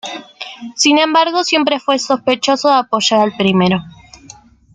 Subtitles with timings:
[0.75, 3.83] Sin embargo, siempre fue sospechoso de apoyar al primero.